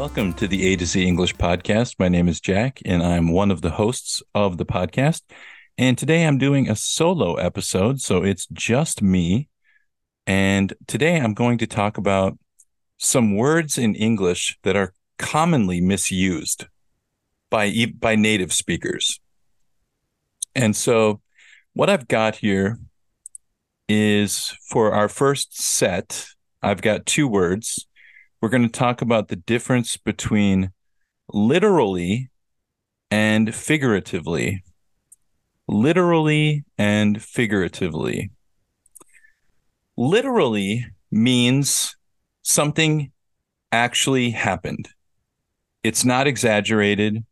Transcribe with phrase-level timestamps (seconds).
[0.00, 1.96] Welcome to the A to Z English podcast.
[1.98, 5.20] My name is Jack, and I'm one of the hosts of the podcast.
[5.76, 9.50] And today I'm doing a solo episode, so it's just me.
[10.26, 12.38] And today I'm going to talk about
[12.96, 16.64] some words in English that are commonly misused
[17.50, 19.20] by by native speakers.
[20.54, 21.20] And so
[21.74, 22.78] what I've got here
[23.86, 26.26] is for our first set,
[26.62, 27.86] I've got two words
[28.40, 30.72] we're going to talk about the difference between
[31.32, 32.30] literally
[33.10, 34.64] and figuratively.
[35.68, 38.30] Literally and figuratively.
[39.96, 41.96] Literally means
[42.42, 43.12] something
[43.70, 44.88] actually happened.
[45.82, 47.24] It's not exaggerated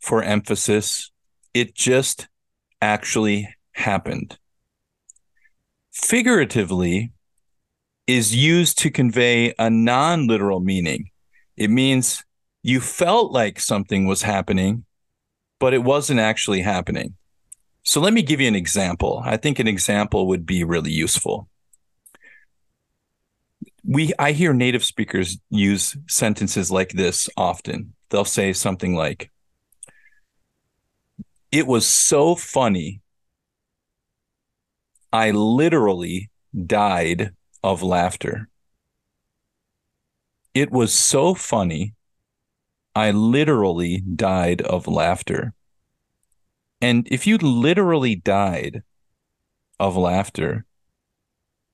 [0.00, 1.10] for emphasis.
[1.54, 2.28] It just
[2.82, 4.38] actually happened.
[5.92, 7.12] Figuratively
[8.06, 11.10] is used to convey a non literal meaning.
[11.56, 12.24] It means
[12.62, 14.84] you felt like something was happening,
[15.60, 17.14] but it wasn't actually happening.
[17.84, 19.22] So let me give you an example.
[19.24, 21.48] I think an example would be really useful.
[23.84, 27.94] We I hear native speakers use sentences like this often.
[28.10, 29.30] They'll say something like
[31.52, 33.00] It was so funny.
[35.12, 36.30] I literally
[36.66, 37.32] died
[37.64, 38.46] of laughter.
[40.52, 41.94] It was so funny.
[42.94, 45.54] I literally died of laughter.
[46.82, 48.82] And if you literally died
[49.80, 50.66] of laughter,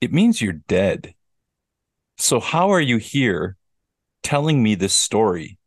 [0.00, 1.14] it means you're dead.
[2.16, 3.56] So, how are you here
[4.22, 5.58] telling me this story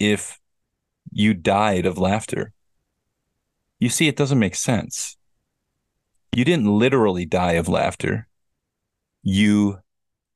[0.00, 0.40] if
[1.12, 2.52] you died of laughter?
[3.78, 5.16] You see, it doesn't make sense.
[6.34, 8.26] You didn't literally die of laughter
[9.22, 9.78] you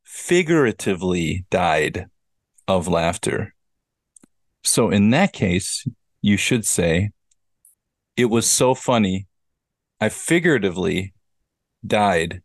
[0.04, 2.06] figuratively died
[2.68, 3.54] of laughter.
[4.62, 5.86] So in that case,
[6.22, 7.10] you should say,
[8.16, 9.26] It was so funny.
[10.00, 11.14] I figuratively
[11.86, 12.42] died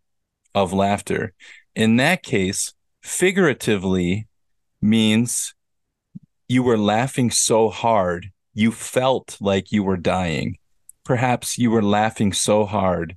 [0.54, 1.34] of laughter.
[1.76, 4.28] In that case, figuratively
[4.82, 5.54] means
[6.48, 10.58] you were laughing so hard, you felt like you were dying.
[11.06, 13.16] Perhaps you were laughing so hard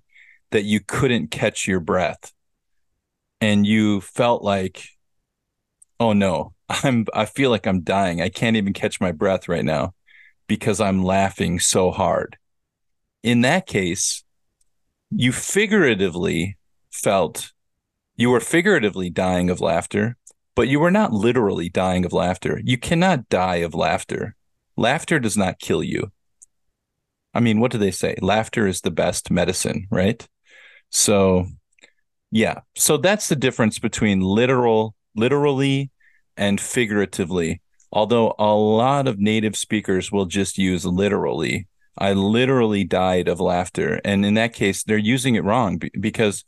[0.51, 2.34] that you couldn't catch your breath
[3.41, 4.89] and you felt like
[6.00, 8.21] oh no i'm i feel like i'm dying.
[8.21, 9.95] I can't even catch my breath right now
[10.47, 12.37] because i'm laughing so hard.
[13.23, 14.25] In that case
[15.11, 16.56] you figuratively
[16.91, 17.53] felt
[18.17, 20.17] you were figuratively dying of laughter
[20.56, 22.61] but you were not literally dying of laughter.
[22.62, 24.37] You cannot die of laughter.
[24.77, 26.12] Laughter does not kill you.
[27.34, 28.17] I mean what do they say?
[28.23, 30.27] Laughter is the best medicine right?
[30.91, 31.47] So
[32.34, 32.62] yeah.
[32.75, 35.93] So that's the difference between literal, literally
[36.37, 37.62] and figuratively.
[37.93, 41.69] Although a lot of native speakers will just use literally.
[41.97, 44.00] I literally died of laughter.
[44.05, 46.44] And in that case, they're using it wrong because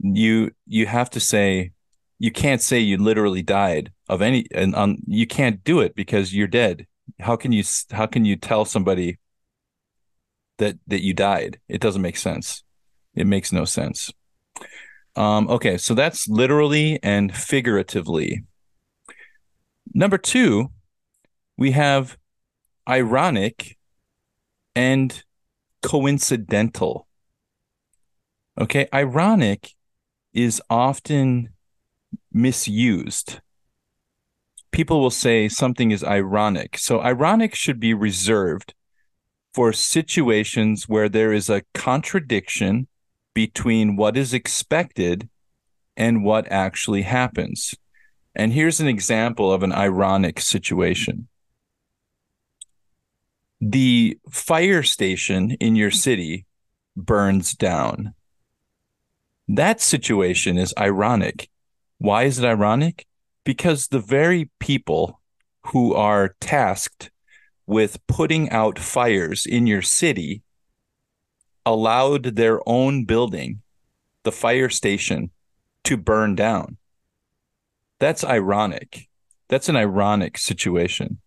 [0.00, 1.72] you you have to say
[2.18, 6.34] you can't say you literally died of any and um, you can't do it because
[6.34, 6.86] you're dead.
[7.20, 9.18] How can you how can you tell somebody
[10.56, 11.60] that that you died?
[11.68, 12.64] It doesn't make sense.
[13.14, 14.10] It makes no sense.
[15.18, 18.44] Um, okay, so that's literally and figuratively.
[19.92, 20.70] Number two,
[21.56, 22.16] we have
[22.88, 23.76] ironic
[24.76, 25.24] and
[25.82, 27.08] coincidental.
[28.60, 29.72] Okay, ironic
[30.32, 31.48] is often
[32.32, 33.40] misused.
[34.70, 36.78] People will say something is ironic.
[36.78, 38.72] So, ironic should be reserved
[39.52, 42.86] for situations where there is a contradiction
[43.34, 45.28] between what is expected
[45.96, 47.74] and what actually happens.
[48.34, 51.28] And here's an example of an ironic situation.
[53.60, 56.46] The fire station in your city
[56.96, 58.14] burns down.
[59.48, 61.48] That situation is ironic.
[61.98, 63.06] Why is it ironic?
[63.44, 65.20] Because the very people
[65.66, 67.10] who are tasked
[67.66, 70.42] with putting out fires in your city
[71.68, 73.60] allowed their own building,
[74.24, 75.30] the fire station,
[75.84, 76.78] to burn down.
[78.00, 79.08] That's ironic.
[79.48, 81.20] That's an ironic situation.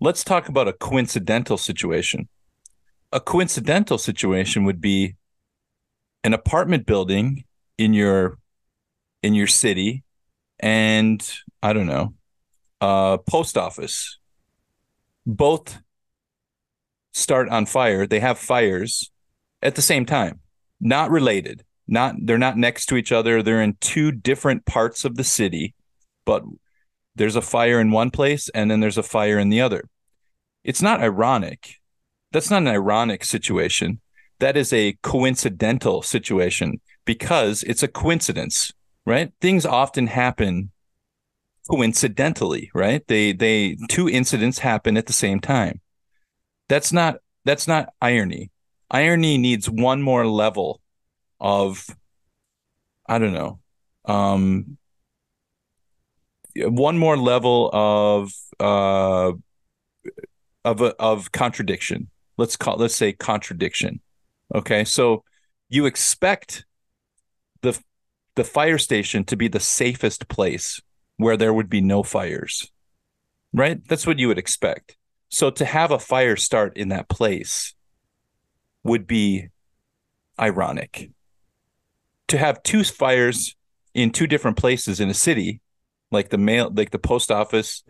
[0.00, 2.28] Let's talk about a coincidental situation.
[3.10, 5.16] A coincidental situation would be
[6.24, 7.44] an apartment building
[7.78, 8.38] in your
[9.22, 10.04] in your city
[10.60, 11.26] and
[11.62, 12.12] I don't know,
[12.82, 14.18] uh post office.
[15.24, 15.78] Both
[17.12, 18.06] start on fire.
[18.06, 19.10] They have fires
[19.62, 20.40] at the same time,
[20.80, 21.64] not related.
[21.86, 23.42] Not they're not next to each other.
[23.42, 25.74] They're in two different parts of the city,
[26.26, 26.44] but
[27.14, 29.88] there's a fire in one place and then there's a fire in the other.
[30.64, 31.76] It's not ironic.
[32.30, 34.00] That's not an ironic situation.
[34.38, 38.72] That is a coincidental situation because it's a coincidence,
[39.06, 39.32] right?
[39.40, 40.70] Things often happen
[41.70, 43.02] coincidentally, right?
[43.08, 45.80] They they two incidents happen at the same time.
[46.68, 48.50] That's not that's not irony.
[48.90, 50.80] Irony needs one more level
[51.40, 51.86] of
[53.06, 53.60] I don't know.
[54.04, 54.78] Um
[56.56, 59.32] one more level of uh
[60.64, 62.08] of a, of contradiction.
[62.36, 64.00] Let's call let's say contradiction.
[64.54, 64.84] Okay?
[64.84, 65.24] So
[65.68, 66.64] you expect
[67.62, 67.78] the
[68.36, 70.80] the fire station to be the safest place
[71.16, 72.70] where there would be no fires.
[73.52, 73.86] Right?
[73.88, 74.96] That's what you would expect.
[75.30, 77.74] So to have a fire start in that place
[78.84, 79.48] would be
[80.38, 81.10] ironic.
[82.28, 83.56] To have two fires
[83.94, 85.60] in two different places in a city,
[86.10, 87.82] like the mail, like the post office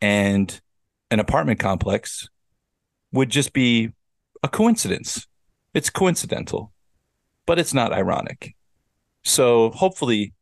[0.00, 0.60] and
[1.10, 2.28] an apartment complex,
[3.12, 3.90] would just be
[4.42, 5.26] a coincidence.
[5.74, 6.72] It's coincidental,
[7.46, 8.54] but it's not ironic.
[9.24, 10.34] So hopefully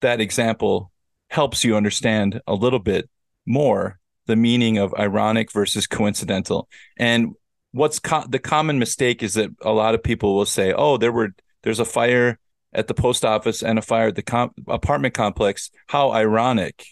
[0.00, 0.90] that example
[1.28, 3.08] helps you understand a little bit
[3.46, 6.68] more the meaning of ironic versus coincidental.
[6.96, 7.34] And
[7.74, 11.12] what's co- the common mistake is that a lot of people will say, "Oh, there
[11.12, 12.38] were there's a fire
[12.72, 15.70] at the post office and a fire at the com- apartment complex.
[15.88, 16.86] How ironic."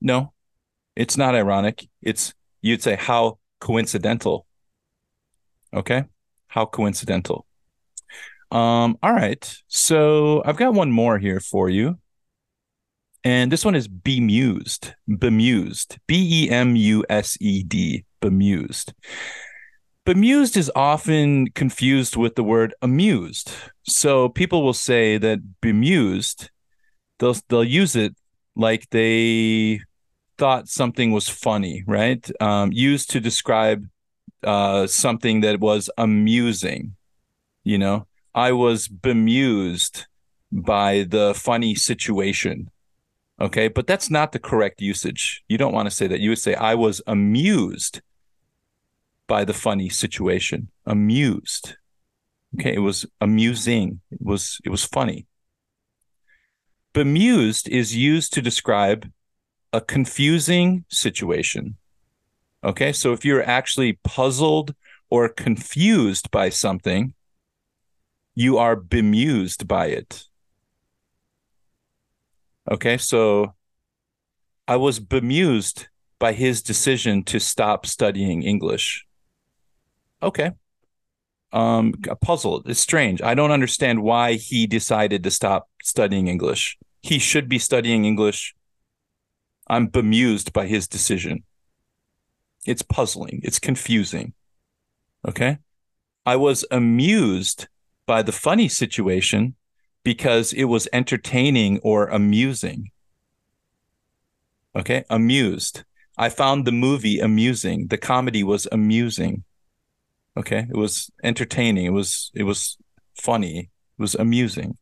[0.00, 0.32] No,
[0.94, 1.88] it's not ironic.
[2.02, 4.46] It's you'd say how coincidental.
[5.74, 6.04] Okay?
[6.48, 7.46] How coincidental.
[8.50, 9.56] Um all right.
[9.68, 11.98] So, I've got one more here for you.
[13.24, 18.92] And this one is bemused, bemused, B E M U S E D, bemused.
[20.04, 23.52] Bemused is often confused with the word amused.
[23.84, 26.50] So people will say that bemused,
[27.18, 28.16] they'll they'll use it
[28.56, 29.80] like they
[30.38, 32.28] thought something was funny, right?
[32.40, 33.88] Um, used to describe
[34.42, 36.96] uh, something that was amusing.
[37.62, 40.06] You know, I was bemused
[40.50, 42.70] by the funny situation
[43.42, 43.68] Okay.
[43.68, 45.42] But that's not the correct usage.
[45.48, 46.20] You don't want to say that.
[46.20, 48.00] You would say, I was amused
[49.26, 50.68] by the funny situation.
[50.86, 51.76] Amused.
[52.58, 52.74] Okay.
[52.74, 54.00] It was amusing.
[54.10, 55.26] It was, it was funny.
[56.92, 59.10] Bemused is used to describe
[59.72, 61.76] a confusing situation.
[62.62, 62.92] Okay.
[62.92, 64.74] So if you're actually puzzled
[65.08, 67.14] or confused by something,
[68.34, 70.24] you are bemused by it.
[72.70, 73.54] Okay, so
[74.68, 75.88] I was bemused
[76.18, 79.04] by his decision to stop studying English.
[80.22, 80.52] Okay.
[81.52, 81.92] Um,
[82.22, 82.68] puzzled.
[82.68, 83.20] It's strange.
[83.20, 86.78] I don't understand why he decided to stop studying English.
[87.02, 88.54] He should be studying English.
[89.66, 91.44] I'm bemused by his decision.
[92.64, 93.40] It's puzzling.
[93.42, 94.34] It's confusing.
[95.26, 95.58] Okay.
[96.24, 97.66] I was amused
[98.06, 99.56] by the funny situation
[100.04, 102.90] because it was entertaining or amusing.
[104.74, 105.84] Okay, amused.
[106.16, 107.88] I found the movie amusing.
[107.88, 109.44] The comedy was amusing.
[110.36, 111.84] Okay, it was entertaining.
[111.86, 112.78] It was it was
[113.20, 113.70] funny.
[113.98, 114.78] It was amusing.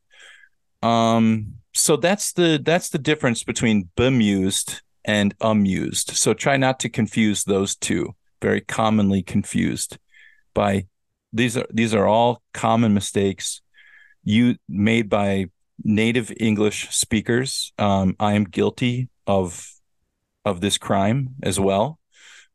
[0.83, 6.11] Um, so that's the that's the difference between bemused and amused.
[6.11, 8.15] So try not to confuse those two.
[8.41, 9.99] Very commonly confused
[10.55, 10.87] by
[11.33, 13.61] these are these are all common mistakes
[14.25, 15.47] you made by
[15.83, 17.73] native English speakers.
[17.79, 19.67] Um, I am guilty of
[20.45, 21.99] of this crime as well.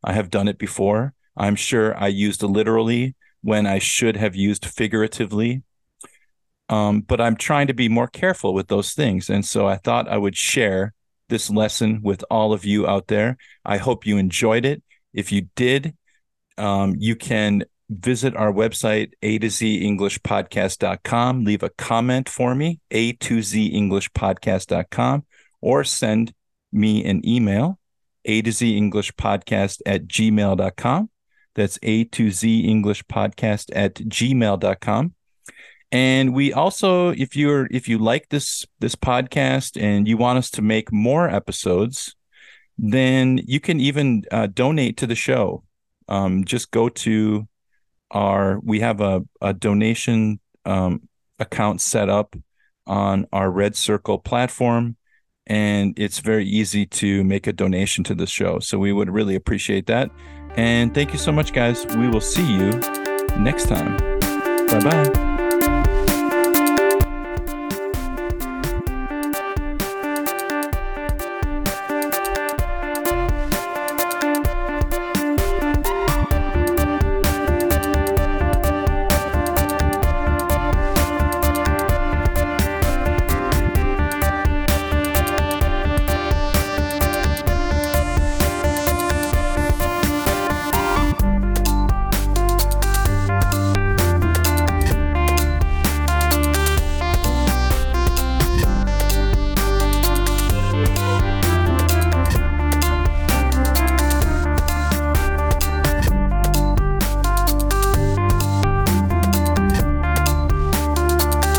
[0.03, 1.13] I have done it before.
[1.37, 5.63] I'm sure I used literally when I should have used figuratively.
[6.67, 9.29] Um, but I'm trying to be more careful with those things.
[9.29, 10.93] And so I thought I would share
[11.29, 13.37] this lesson with all of you out there.
[13.63, 14.81] I hope you enjoyed it.
[15.13, 15.95] If you did,
[16.57, 21.43] um, you can visit our website, A to Z English Podcast.com.
[21.43, 25.25] Leave a comment for me, A to Z English Podcast.com,
[25.61, 26.33] or send
[26.71, 27.79] me an email,
[28.25, 31.09] A to Z English Podcast at gmail.com.
[31.55, 35.13] That's A to Z English Podcast at gmail.com.
[35.91, 40.49] And we also, if you're if you like this this podcast and you want us
[40.51, 42.15] to make more episodes,
[42.77, 45.63] then you can even uh, donate to the show.
[46.09, 47.47] Um, just go to
[48.11, 51.07] our we have a, a donation um,
[51.39, 52.35] account set up
[52.87, 54.97] on our Red Circle platform,
[55.47, 58.59] and it's very easy to make a donation to the show.
[58.59, 60.11] So we would really appreciate that.
[60.57, 61.85] And thank you so much, guys.
[61.85, 62.71] We will see you
[63.37, 63.97] next time.
[64.67, 65.34] Bye bye.